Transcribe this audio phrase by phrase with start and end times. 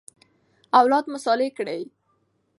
[0.79, 1.81] اولاد مو صالح کړئ.